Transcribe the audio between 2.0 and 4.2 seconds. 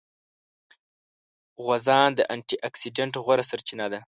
د انټي اکسیډېنټ غوره سرچینه ده.